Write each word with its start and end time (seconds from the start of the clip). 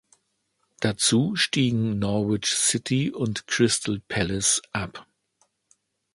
Dazu 0.79 1.35
stiegen 1.35 1.99
Norwich 1.99 2.47
City 2.47 3.11
und 3.11 3.45
Crystal 3.45 4.01
Palace 4.07 4.63
ab. 4.71 5.05